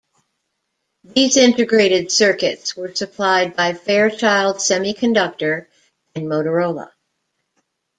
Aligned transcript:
These 1.03 1.37
integrated 1.37 2.11
circuits 2.11 2.75
were 2.75 2.95
supplied 2.95 3.55
by 3.55 3.75
Fairchild 3.75 4.57
Semiconductor 4.57 5.67
and 6.15 6.25
Motorola. 6.25 6.89